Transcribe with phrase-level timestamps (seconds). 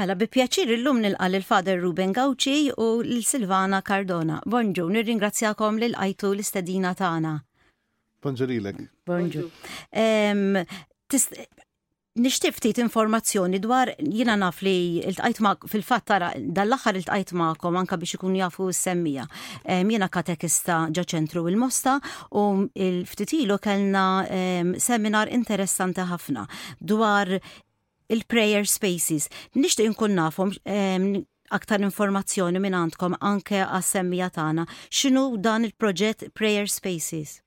[0.00, 4.38] Mela, bi pjaċir illum nilqal il-Fader Ruben Gawċi u l-Silvana Cardona.
[4.48, 7.32] Bonġu, nirringrazzjakom ringrazzjakom l-għajtu l-istedina tagħna.
[8.24, 8.80] Bonġurilek.
[9.10, 9.42] Bonġu.
[10.04, 10.56] Um,
[12.20, 14.72] Nishtif ftit informazzjoni dwar jina naf li
[15.04, 19.28] il-tqajt fil fattara dal-aħħar il-tqajt ma'kom anka biex ikun jafu s-semmija.
[19.84, 21.98] Jina katekista ġa ċentru il-Mosta
[22.40, 24.08] u il-ftitilu kellna
[24.82, 26.48] seminar interessanti ħafna
[26.80, 27.36] dwar
[28.12, 29.28] il-prayer spaces.
[29.54, 30.50] Nishtu inkun nafhom
[31.50, 34.66] aktar informazzjoni minn għandkom anke għas-semmija tagħna.
[34.90, 37.40] X'inhu dan il-proġett Prayer Spaces?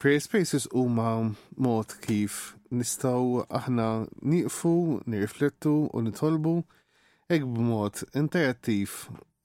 [0.00, 3.88] Prayer Spaces huma mod kif nistgħu aħna
[4.32, 4.72] nieqfu,
[5.04, 6.54] nirriflettu u nitolbu
[7.30, 8.94] hekk b'mod interattiv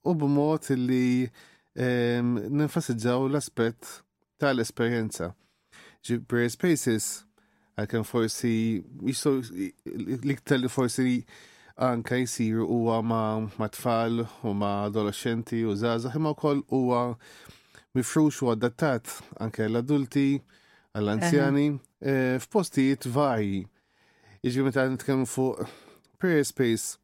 [0.05, 1.27] u b'mod li
[2.55, 3.97] ninfasizzaw l-aspett
[4.39, 5.33] tal-esperjenza.
[6.29, 7.11] Prayer Spaces
[7.75, 8.53] għalkemm forsi
[9.89, 11.15] l-iktar li forsi
[11.87, 13.21] anka jisiru huwa ma,
[13.59, 17.01] ma tfal u ma adolescenti u zazah u koll huwa
[17.97, 19.11] mifrux u adattat
[19.43, 20.39] anke l-adulti
[20.95, 21.65] għall-anzjani
[21.99, 23.65] e, f'postijiet varji.
[24.47, 25.65] Iġi meta nitkellmu fuq
[26.19, 26.95] prayer space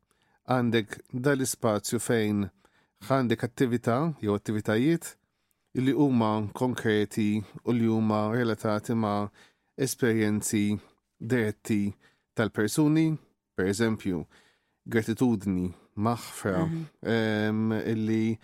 [0.47, 2.45] għandek dal spazju fejn
[3.09, 5.17] għandek attività jew attivitajiet
[5.83, 7.33] li huma konkreti
[7.65, 9.27] u li huma relatati ma'
[9.81, 10.65] esperjenzi
[11.17, 11.93] diretti
[12.37, 13.07] tal-persuni,
[13.57, 14.21] per eżempju,
[14.87, 17.87] gratitudni, maħfra, mhm.
[17.93, 18.35] illi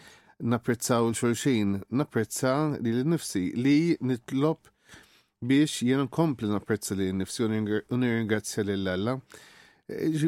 [0.50, 4.68] napprezzaw l-xulxin, napprezza li l-nifsi, li nitlob
[5.48, 9.16] biex jena nkompli napprezza li l-nifsi un nirringrazzja li l-alla.
[9.88, 10.28] E,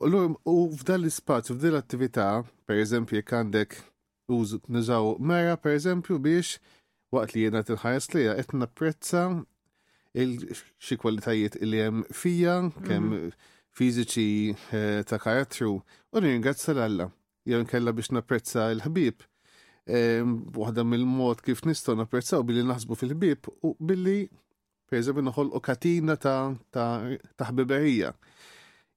[0.00, 2.30] u f'dan l-spazju, u l-attività,
[2.66, 3.78] per eżempju, jek għandek
[4.32, 6.58] użu nizaw mera, per eżempju, biex
[7.14, 9.28] waqt li jena t-ħajas li qed napprezza
[10.80, 12.56] xi kwalitajiet li hemm fija,
[12.86, 13.28] kemm mhm.
[13.76, 14.28] fiżiċi
[14.74, 15.76] eh, ta' karattru,
[16.10, 17.06] u ringrazza l-Alla,
[17.46, 19.22] jew nkella biex napprezza l-ħbib.
[19.90, 24.16] Ehm, waħda mill-mod kif nistgħu napprezzaw billi naħsbu fil-ħbib u billi
[24.90, 28.12] pereżempju noħolqu katina ta' ħbiberija.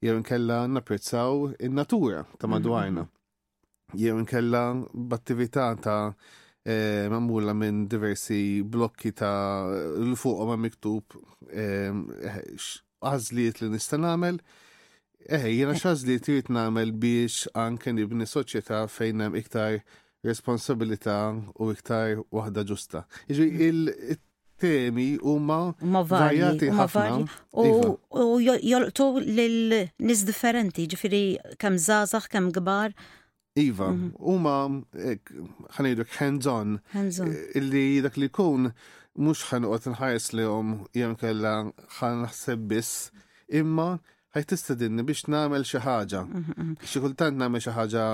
[0.03, 3.05] Jew nkella napprezzaw in-natura ta' madwarna.
[3.05, 3.99] Mhm.
[4.01, 4.65] Jew nkella
[5.13, 6.01] b'attività ta'
[6.65, 9.67] Eh, mamulla minn diversi blokki ta'
[9.99, 11.11] l-fuq ma' miktub
[13.03, 14.37] għazliet li nista' nagħmel.
[15.27, 19.81] Eħe, jena xazliet jrid nagħmel biex anke nibni soċieta fejn hemm iktar
[20.23, 21.17] responsabilità
[21.59, 23.01] u iktar waħda ġusta.
[23.27, 23.65] Iġi, mm.
[23.67, 25.73] il-temi huma
[26.13, 27.25] varjati ħafna.
[27.59, 27.67] U
[28.39, 28.55] iva.
[28.63, 31.25] jolqtu lil nis differenti, ġifieri
[31.59, 32.95] kemm zazax, kemm kbar.
[33.59, 34.15] Iva, mhm.
[34.17, 34.53] huma
[35.77, 36.71] ħanejduk hands-on.
[36.93, 37.29] Hands-on.
[37.29, 38.71] Eh, illi dak li kun
[39.27, 41.51] mux ħanqot nħajs li jom jem kella
[41.99, 42.25] ħan
[42.65, 43.11] biss
[43.61, 43.91] imma
[44.33, 46.19] ħaj tistedinni biex namel xi ħaġa.
[46.25, 46.77] Mm-hmm.
[46.89, 48.05] Xi kultant nagħmel xi ħaġa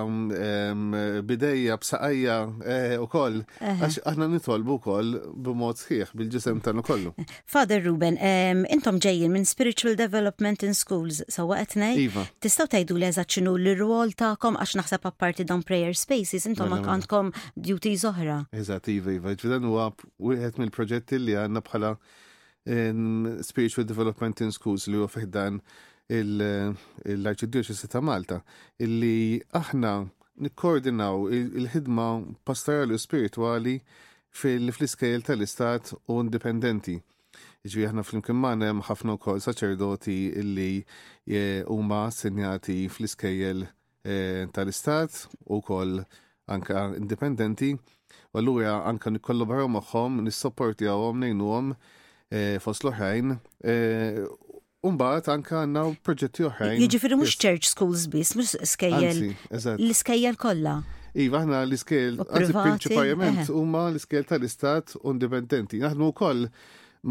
[1.29, 2.35] bidejja b'saqajja
[2.73, 3.79] eh, ukoll eh.
[3.85, 5.13] għax aħna nitolbu wkoll
[5.47, 7.13] b'mod sħiħ bil-ġisem tagħna kollu.
[7.47, 8.19] Father Ruben,
[8.67, 14.11] intom ġejjin minn Spiritual Development in Schools sewwa qed Iva, Tistgħu tgħidu li eżatt l-rwol
[14.19, 18.41] tagħkom għax naħseb apparti dawn prayer spaces intom għandkom duty oħra.
[18.51, 21.95] Eżatt, iva, iva, ġidan huwa wieħed mill-proġetti li għandna bħala
[23.49, 25.29] Spiritual Development in Schools li huwa fiħdan
[25.61, 25.61] dan
[26.17, 28.39] l-Arċidjoċesi ta' Malta
[28.81, 29.89] illi aħna
[30.41, 32.05] nikkoordinaw il-ħidma
[32.47, 33.75] pastorali u spirituali
[34.29, 36.95] fil-iskejl tal-istat u indipendenti.
[37.67, 40.81] Iġvi aħna fl-imkien manem ħafna wkoll saċerdoti illi
[41.27, 45.99] eh, huma assinjati fl-iskejjel eh, tal-istat u kol
[46.49, 51.27] anka indipendenti u allura anka nikkollaboraw magħhom, nissopporti għawom
[52.31, 53.37] eh, fost l-oħrajn
[54.79, 56.77] Umbaħt anka għanna proġetti oħrajn.
[56.79, 59.19] Jiġifieri mhux church schools biss, mhux skajjel.
[59.75, 60.77] L-iskejjel kollha.
[61.19, 65.81] Iva, aħna l-iskejjel, għazi prinċipajament, huma l skajjel tal-istat indipendenti.
[65.83, 66.45] Naħdmu wkoll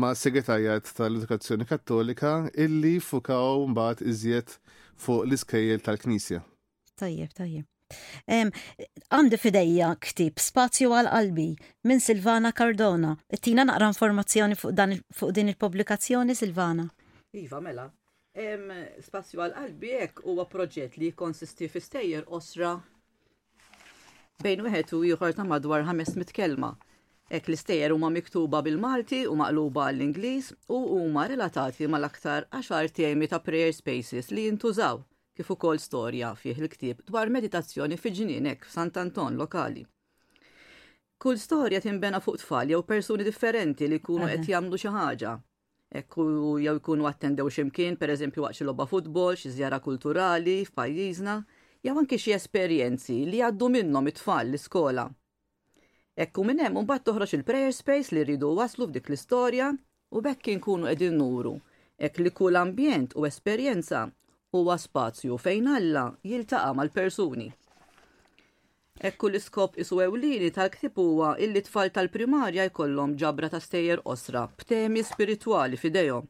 [0.00, 4.54] ma' segretajat tal-edukazzjoni kattolika illi fukaw mbagħad iżjed
[4.96, 6.40] fuq l-iskejjel tal-Knisja.
[7.02, 7.66] Tajjeb, tajjeb.
[9.12, 11.50] Għandi fidejja ktib Spazju għal qalbi
[11.88, 13.12] minn Silvana Cardona.
[13.44, 14.72] Tina naqra informazzjoni fuq
[15.32, 16.88] din il-pubblikazzjoni Silvana.
[17.32, 17.90] Iva, mela,
[18.38, 18.60] Em,
[19.04, 22.68] spazju għal qalbi hekk huwa proġett li konsisti fi stejjer osra
[24.44, 26.70] bejn wieħed u ieħor ta' madwar 500 kelma.
[27.32, 33.40] li l-istejjer huma miktuba bil-Malti u maqluba għall-Ingliż u huma relatati mal-aktar 10 temi ta'
[33.42, 35.02] prayer spaces li jintużaw
[35.36, 39.82] kif ukoll storja fih il-ktieb dwar meditazzjoni fi ġinienek Sant'Anton lokali.
[41.18, 45.34] Kull storja tinbena fuq tfal jew persuni differenti li jkunu qed jagħmlu xi ħaġa
[45.96, 46.22] ekku
[46.60, 51.36] jew jkunu attendew ximkien, per eżempju waqt logħba futbol, xi żjara kulturali f'pajjiżna,
[51.86, 55.06] jew anki xi esperjenzi li għaddu minnhom it-tfal l-iskola.
[56.24, 59.70] Ekku minn hemm mbagħad toħroġ il-prayer space li rridu waslu f'dik l-istorja
[60.12, 61.54] u bekk inkunu qegħdin nuru
[61.98, 64.04] hekk li kull ambjent u esperjenza
[64.54, 67.48] huwa spazju fejn Alla jiltaqa' mal-persuni.
[68.98, 75.04] Ekku l-iskop isu ewlili tal-ktib huwa illi tfal tal-primarja jkollhom ġabra ta' stejjer osra b'temi
[75.06, 76.24] spiritwali fidejhom.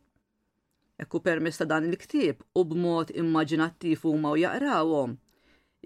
[1.01, 5.15] Ekku permess ta' dan il-ktib u b'mod immaġinattiv huma u jaqrawhom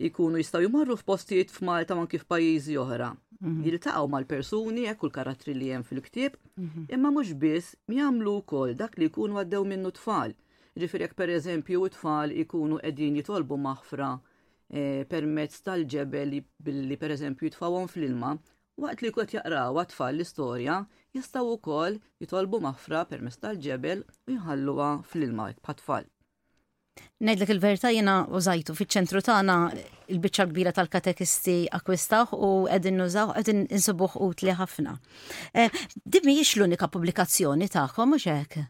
[0.08, 3.12] jkunu jistaw jmorru f'postijiet f'Malta kif f'pajjiżi oħra.
[3.38, 3.62] Mhm.
[3.68, 6.32] Jiltaqgħu mal-persuni hekk l karatri li hemm fil-ktieb,
[6.64, 6.88] mhm.
[6.98, 10.34] imma mhux biss jagħmlu wkoll dak li jkunu għaddew minnu tfal.
[10.82, 14.10] Ġifier jekk pereżempju t tfal ikunu qegħdin jitolbu maħfra
[14.72, 18.30] Eh, permezz tal-ġebel billi per eżempju jitfawon fl-ilma,
[18.80, 20.78] waqt li kot jaqraw tfal l-istorja
[21.12, 26.08] jistaw kol jitolbu mafra permezz tal-ġebel u jħalluha fl-ilma bħat-tfal.
[27.24, 29.58] Nejdlek il-verta jena użajtu fiċ-ċentru tagħna
[30.16, 34.96] il-biċċa kbira tal-katekisti akkwistaw u qegħdin nużaw qegħdin insubuh utli ħafna.
[35.52, 35.68] Eh,
[36.04, 38.66] Dimmi mhijiex l-unika pubblikazzjoni tagħkom mhux hekk?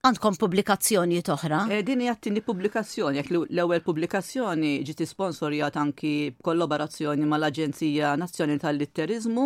[0.00, 1.58] għandkom publikazzjoni toħra?
[1.68, 6.12] E, eh, Din hija t-tieni pubblikazzjoni, jekk l-ewwel pubblikazzjoni ġiet sponsorjat anki
[6.44, 9.44] kollaborazzjoni mal-Aġenzija Nazzjonali tal-Litterizmu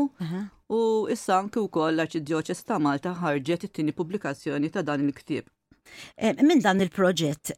[0.70, 0.80] u
[1.10, 5.48] issa anki wkoll l-Arċidjoċes ta' Malta ħarġet it-tieni pubblikazzjoni ta' dan il-ktieb.
[6.16, 7.54] Eh, Min dan il-proġett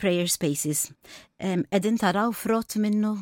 [0.00, 0.88] Prayer Spaces,
[1.38, 3.12] edin taraw frott minnu?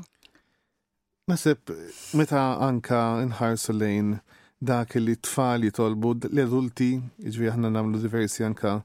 [1.28, 1.72] Nasib,
[2.14, 4.14] meta anka nħarsu lejn
[4.62, 8.78] dak li tfal jitolbu l edulti iġvi ħna namlu diversi anka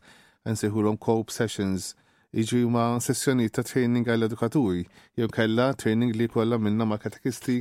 [0.45, 1.91] nsejħulhom cope sessions
[2.33, 4.85] iġu ma sessjoni ta' training għall-edukaturi,
[5.19, 7.57] jew kella training li kolla minna ma' katekisti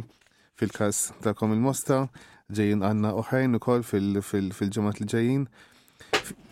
[0.59, 2.05] fil-kas ta' kom il-mosta,
[2.53, 5.45] ġejjin għanna oħrajn ukoll fil-ġemat li ġejjin.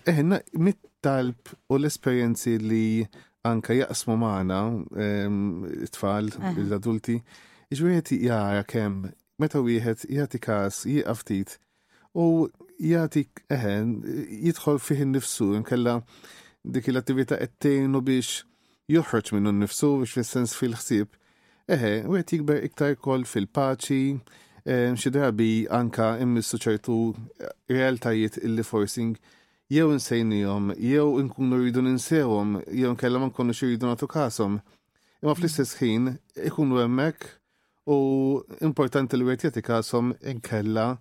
[0.08, 3.06] Eħna mit-talb u l-esperienzi li
[3.48, 4.58] anka jaqsmu maħna
[5.04, 5.46] ehm,
[5.94, 7.20] tfal, l-adulti,
[7.72, 9.02] iġu jgħati jgħara kem,
[9.38, 11.58] meta wieħed jgħati kas, jgħaftit,
[12.16, 13.90] u jagħtik eħen
[14.48, 15.96] jidħol fih innifsu nkella
[16.64, 17.72] dik l-attività qed
[18.02, 18.44] biex
[18.88, 21.08] joħroġ minnu nnifsu biex fil sens fil-ħsieb.
[21.68, 24.18] Eħe, u għet jikber iktar kol fil-paċi,
[24.64, 26.98] ehm, xi drabi anka immissu ċertu
[27.68, 29.18] realtajiet illi forcing
[29.68, 34.60] jew insejnijom, jew nkunu rridu ninsewhom, jew nkella ma nkunu xirridu nagħtu kasom.
[35.20, 36.14] Imma fl-istess ħin
[36.48, 37.34] ikunu hemmhekk
[37.92, 38.00] u
[38.64, 40.94] importanti li wieħed jagħti kasom inkella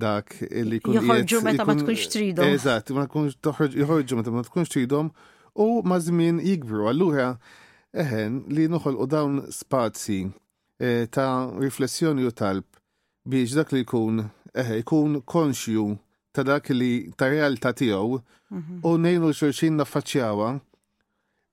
[0.00, 0.36] dak
[0.66, 2.48] li kun joħorġu meta ma tkunx tridhom.
[2.54, 3.36] Eżatt, ma tkunx
[3.76, 5.10] joħorġu meta ma tkunx tridhom
[5.60, 6.86] u ma żmien jikbru.
[6.88, 7.34] Allura
[7.92, 10.30] eħen li u dawn spazji
[10.80, 12.64] e, ta' riflessjoni u talb
[13.26, 14.22] biex dak li jkun
[14.56, 15.92] eħe jkun konxju
[16.32, 18.80] ta' dak li ta' realtà tiegħu mhm.
[18.82, 20.54] u nejnu xorxin naffaċċjawha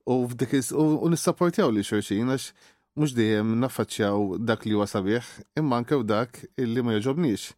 [0.08, 2.52] u f'dik u nissapportjaw li xorxin għax
[2.98, 5.26] mux dejjem naffaċċjaw dak li wasabieħ,
[5.60, 7.54] imma anke dak li ma jogħġobniex.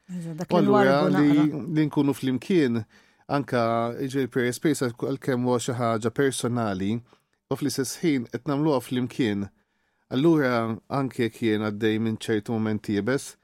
[0.51, 2.83] Allura li nkunu flimkien
[3.33, 3.62] anka
[4.05, 4.75] iġi l-PSP
[5.07, 9.47] għal-kem huwa xi ħaġa personali u fl-istess ħin qed nagħmluha flimkien.
[10.12, 10.53] Allura
[10.93, 13.37] anke kien għaddej minn ċertu momenti jibes,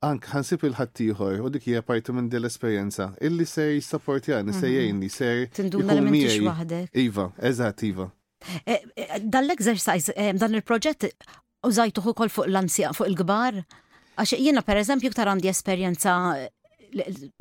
[0.00, 4.80] anke ħansib il-ħaddieħor u dik hija parti minn din esperjenza illi ser jissapportjani, ser mhm.
[4.80, 5.42] jgħinni, ser.
[5.60, 6.96] Tinduna l-mintix waħdek.
[7.04, 8.08] Iva, eżat iva.
[8.64, 11.06] Eh, eh, Dall-exercise, eh, dan il-proġett
[11.66, 13.58] użajtuħu kol fuq l-ansija, fuq il-gbar?
[14.18, 16.14] Għax jena per eżempju ktar għandi esperienza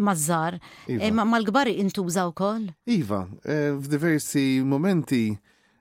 [0.03, 0.57] mażżar,
[0.91, 1.23] iva.
[1.25, 2.67] ma l-gbar intużaw kol?
[2.89, 5.29] Iva, f'diversi momenti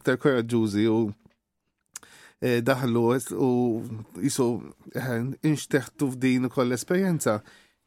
[0.00, 1.00] kora koraġġużi u
[2.40, 3.02] e, daħlu
[3.46, 3.50] u
[4.24, 4.46] jisu
[4.94, 7.34] eh, inxteħtu f'din ukoll l-esperjenza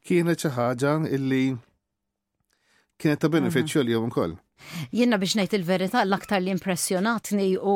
[0.06, 1.42] kienet xi ħaġa illi
[3.00, 3.34] kienet ta' mhm.
[3.34, 4.36] benefiċċju li jom ukoll.
[4.94, 7.74] Jiena biex ngħid il-verità l-aktar li impressjonatni u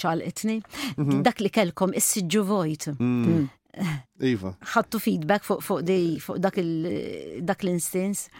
[0.00, 0.56] ċalqitni,
[0.96, 1.20] mhm.
[1.26, 2.92] dak li kelkom is vojt.
[2.96, 3.48] Mm.
[3.76, 3.96] Eh,
[4.32, 4.56] iva.
[4.72, 8.30] Ħattu feedback fuq dak l-instins.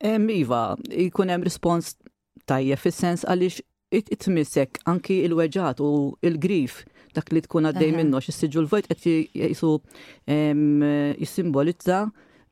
[0.00, 1.96] Iva, jkun hemm respons
[2.48, 3.60] tajje fis-sens għaliex
[3.92, 5.90] it-tmissek anki il-weġat u
[6.24, 9.76] il-grif dak li tkun għaddej minnu għax s-sġu l-vojt qed jisu
[11.20, 11.98] jisimbolizza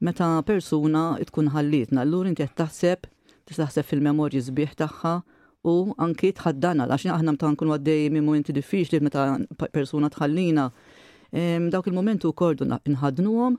[0.05, 2.05] meta persuna tkun ħallitna.
[2.05, 3.09] L-lur inti qed taħseb
[3.49, 5.15] tistaħseb fil-memorji sbieħ tagħha
[5.69, 9.25] u anki tħaddana għax aħna mta' nkun għaddej minn momenti diffiċli meta
[9.73, 10.69] persuna tħallina
[11.73, 13.57] dawk il-momentu kordu nħadnuhom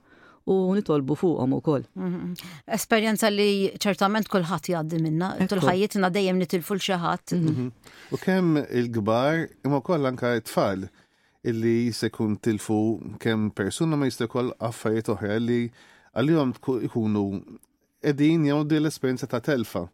[0.52, 1.84] u nitolbu fuqhom ukoll.
[1.94, 2.34] Mhm.
[2.78, 3.52] Esperjenza li
[3.84, 7.36] ċertament kulħadd jgħaddi minna, tul ħajjitna dejjem nitilfu l xi ħadd.
[7.38, 7.54] Mhm.
[7.54, 7.94] Mhm.
[8.14, 10.88] U kemm il-kbar imma wkoll anka t-tfal
[11.44, 12.80] illi jkun tilfu
[13.24, 15.60] kemm persuna ma jistekol affarijiet oħra li
[16.18, 16.54] għalihom
[16.88, 17.26] ikunu
[18.02, 19.86] edin jgħoddi l-esperienza ta' telfa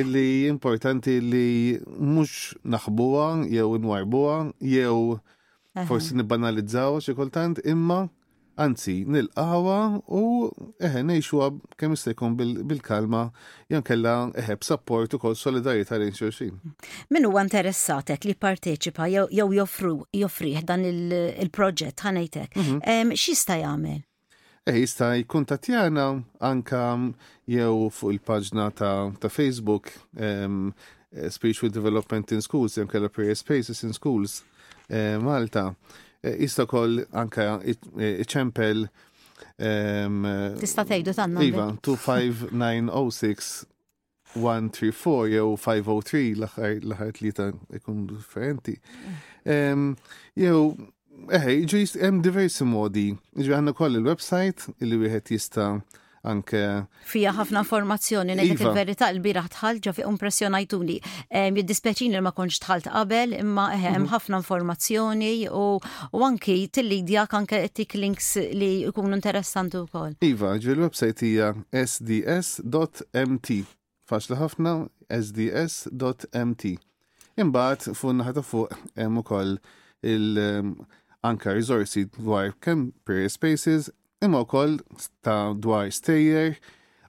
[0.00, 1.78] illi importanti li
[2.14, 5.20] mux naħbuwa jew nwarbuwa jew
[5.88, 8.02] forsi nibbanalizzaw xi kultant imma
[8.58, 10.22] anzi nil-qawa u
[10.82, 11.48] eħe nejxuwa
[11.78, 13.20] kemm jistajkun bil-kalma
[13.70, 16.56] jan kella eħe b'sapport u kol solidarieta l xurxin.
[17.14, 23.14] Min huwa interessatek li parteċipa jew joffru joffriħ dan il-proġett ħanejtek, mhm.
[23.14, 24.02] x'ista' jagħmel?
[24.68, 26.08] Eħ jista' jkuntattjana
[26.50, 26.82] anka
[27.48, 30.46] jew fuq il-paġna ta' Facebook eh,
[31.32, 34.42] Spiritual Development in Schools, jem kella Prayer Spaces in Schools
[34.90, 35.70] eh, Malta.
[36.22, 38.88] Eh, jista' koll anka iċempel eh,
[39.68, 40.24] ehm,
[40.58, 41.40] Tista' tgħidu tanna.
[41.46, 42.00] Iva, 25906134
[45.36, 47.46] jew 503 l-aħħar tlieta
[47.78, 48.76] ikun differenti.
[49.46, 49.82] Ehm,
[50.38, 50.58] jew
[51.34, 53.08] eħe, ġis hemm diversi modi.
[53.38, 55.66] Ġi għandna koll il-website li wieħed jista'
[56.26, 56.84] anke.
[57.06, 58.70] Fija ħafna formazzjoni, nejnek iva.
[58.70, 60.98] il-verita l-bira tħalġa fi impressjonajtuni.
[61.30, 64.10] Jiddispeċin li ma konċ tħalt qabel, imma hemm eh, mhm.
[64.14, 70.16] ħafna informazzjoni u anki tillidja anke tik links li jkunu interessanti wkoll.
[70.24, 71.52] Iva, ġil website hija
[71.84, 73.60] sds.mt.
[74.08, 74.76] Faċli ħafna
[75.18, 76.74] sds.mt.
[77.38, 79.56] Imbagħad fun ħata fuq hemm ukoll
[80.02, 80.80] il-
[81.26, 83.90] anka risorsi dwar kemm peer spaces
[84.24, 84.78] imma wkoll
[85.24, 86.56] ta' dwar stejjer,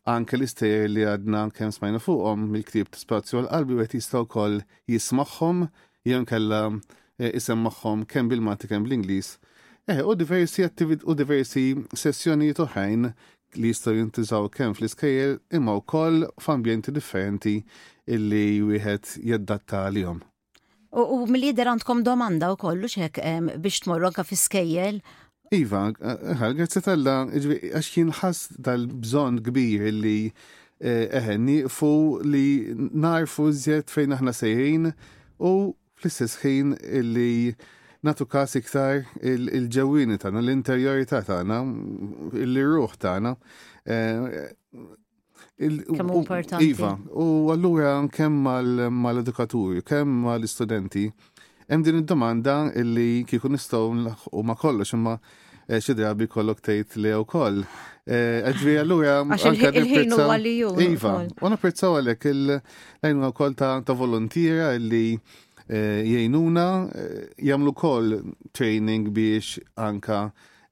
[0.05, 4.59] anke l-istejjer li għadna kemm smajna fuqhom mill ktib ta' spazju għal-qalbi wet jistgħu wkoll
[4.93, 5.63] jismagħhom
[6.09, 6.61] jew kalla
[7.21, 9.33] e, isem magħhom kemm bil-Malti kem bl-Ingliż.
[9.89, 11.65] Eħe, eh, u diversi attivit u diversi
[11.97, 13.09] sessjonijiet oħrajn
[13.57, 17.55] li jistgħu jintużaw kemm fl-iskejjer imma wkoll f'ambjenti differenti
[18.05, 20.21] illi wieħed jaddatta għalihom.
[20.93, 23.19] U mill-lider għandkom domanda u kollu xek
[23.61, 25.01] biex tmorru għanka fiskejjel
[25.53, 31.89] Iva, għal eh, eh, għazza tal-la, għax kien ħas tal-bżon kbir li eh, eħenni fu
[32.21, 32.43] li
[32.77, 34.91] narfu zjed fejn aħna sejrin
[35.41, 35.53] u
[35.99, 36.75] fl-istess ħin
[37.15, 37.55] li
[38.05, 41.57] natu kas iktar il-ġewini tagħna, l-interjorità tagħna,
[42.45, 43.33] il-ruħ tagħna.
[45.59, 46.69] Kemm importanti.
[46.71, 48.47] Iva, u allura kemm
[49.01, 51.09] mal-edukaturi, kemm mal-istudenti,
[51.69, 55.11] Hemm din id-domanda li kieku nistgħu nlaħqu ma kollox imma
[55.69, 57.59] eh, xi drabi kollok tgħid li wkoll.
[58.09, 60.33] Eh, Ġri allura anke nipprezzaw.
[60.88, 61.11] Iva,
[61.45, 65.11] u napprezzaw għalhekk il-lejn wkoll ta' volontiera li
[65.67, 66.65] eh, jgħinuna
[67.51, 68.17] jagħmlu koll
[68.49, 70.23] training biex anka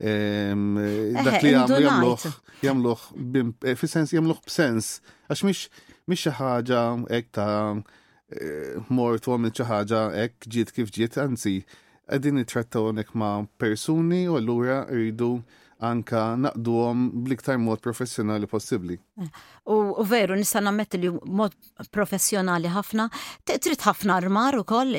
[0.02, 0.82] ehm,
[1.22, 2.28] dak li jagħmlu jagħmluh
[2.66, 4.96] jagħmluh fi sens jagħmluh b'sens
[5.30, 5.70] għax mhix
[6.10, 11.54] mhix xi ħaġa hekk ta' Eh, mort u għamil ċaħġa ek ġiet kif ġiet, anzi,
[12.12, 12.90] għedin it-trattaw
[13.22, 13.30] ma
[13.64, 15.30] persuni u allura rridu
[15.80, 18.98] anka naqduhom bl-iktar mod professjonali possibbli.
[19.66, 21.54] U veru, nista' nammet li mod
[21.94, 23.08] professjonali ħafna,
[23.46, 24.96] trid ħafna armar ukoll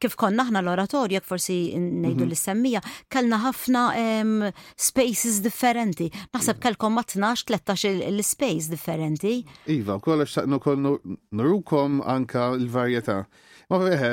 [0.00, 2.30] kif konna ħna l-oratorju, jekk forsi ngħidu mhm.
[2.30, 3.84] l-semmija, kellna ħafna
[4.76, 6.10] spaces differenti.
[6.36, 9.38] Naħseb kellkom ma 12-13 l-space differenti.
[9.72, 13.22] Iva, kollox taqnu kol nurukom anka l-varjetà.
[13.72, 14.10] Ma veħe,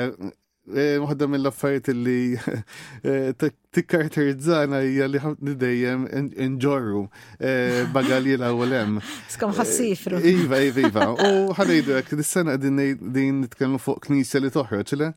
[0.64, 2.36] Eh, waħda mill-affarijiet li
[3.04, 6.06] eh, tikkarterizzana hija li ħafna dejjem
[6.40, 7.02] inġorru
[7.36, 9.02] eh, bagalji l-ewwel hemm.
[9.28, 10.22] Skam ħassifru.
[10.24, 11.08] Iva, iva, iva.
[11.26, 15.10] U ħanejdlek dis-sena qegħdin din nitkellmu fuq knisja li toħroġ le.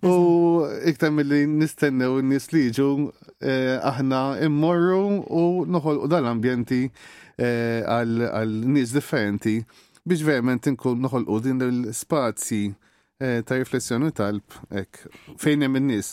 [0.00, 2.88] U iktar milli nistennew in-nies li jiġu
[3.92, 6.86] aħna immorru u noħolqu dal-ambjenti
[7.36, 9.58] għal nies differenti
[10.08, 12.64] biex verament inkun noħolqu din l-spazji
[13.18, 14.98] Eh, ta' riflessjoni talb, ek,
[15.40, 16.10] fejn hemm in-nies.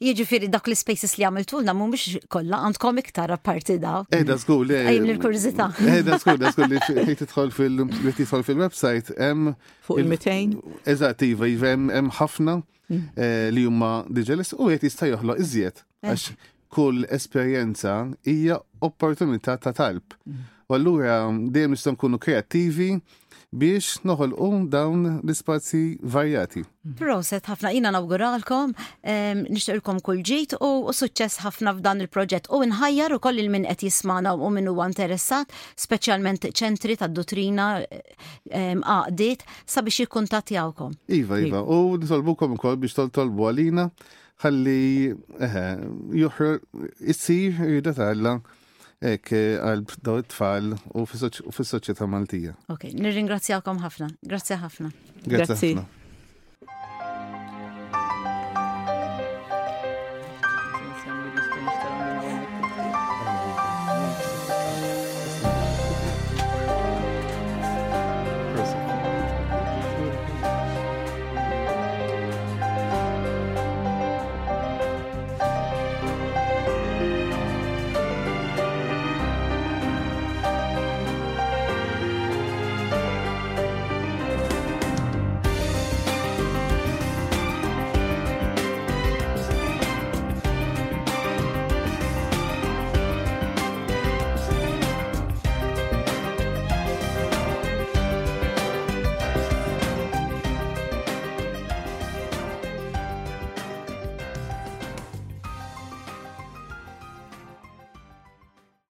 [0.00, 4.06] Jiġifieri dak li spaces li għamiltulna mhumiex kollha għandkom iktar apparti daw.
[4.08, 4.78] Eh, da żgur li.
[4.94, 5.66] Ejn il-kurzità.
[5.84, 9.52] Eh, da żgur, da żgur li ħejt tidħol fil li tidħol fil-website hemm
[9.90, 10.72] fuq il-200.
[10.94, 13.04] Eżatt iva, iva, hemm ħafna mm.
[13.20, 16.14] eh, li huma diġelis u qed jista' joħloq iżjed eh.
[16.14, 16.28] għax
[16.72, 20.16] kull esperjenza hija opportunità ta' talb.
[20.24, 20.48] Mm.
[20.68, 22.94] U allura dejjem nistgħu nkunu kreattivi,
[23.50, 26.62] biex noħolqu dawn l-ispazji varjati.
[26.98, 28.74] Proset ħafna jina nawguralkom,
[29.48, 34.34] nixtiqilkom kull ġit u suċċess ħafna f'dan il-proġett u nħajjar u koll il-min qed jismana
[34.36, 35.48] u min huwa interessat,
[35.80, 37.78] speċjalment ċentri ta' dottrina
[38.52, 40.04] għaqdiet sabiex
[40.52, 40.92] jawkom.
[41.08, 43.88] Iva, iva, u nitolbukom ukoll biex tolbu għalina
[44.44, 45.16] ħalli
[46.12, 46.60] juħr
[47.00, 48.38] issir jidda
[49.04, 49.30] ek
[49.62, 52.56] għal daw it-tfal u fis-soċjetà Maltija.
[52.72, 54.10] Ok, nirringrazzjakom ħafna.
[54.26, 54.92] Grazzi ħafna.
[55.26, 55.97] Grazzi ħafna.